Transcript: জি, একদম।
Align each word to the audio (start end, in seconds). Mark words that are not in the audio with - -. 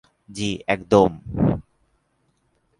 জি, 0.29 0.49
একদম। 0.67 1.09